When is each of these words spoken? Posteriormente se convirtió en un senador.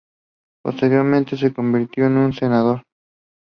Posteriormente 0.63 1.37
se 1.37 1.53
convirtió 1.53 2.07
en 2.07 2.17
un 2.17 2.33
senador. 2.33 2.81